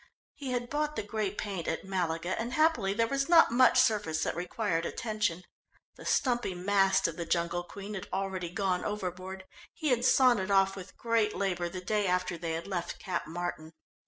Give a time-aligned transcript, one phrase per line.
[0.33, 4.23] He had bought the grey paint at Malaga, and happily there was not much surface
[4.23, 5.43] that required attention.
[5.95, 9.43] The stumpy mast of the Jungle Queen had already gone overboard
[9.75, 13.27] he had sawn it off with great labour the day after they had left Cap
[13.27, 13.73] Martin.